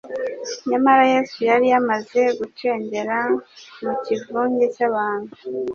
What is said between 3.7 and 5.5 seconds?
mu kivunge cy’abantu.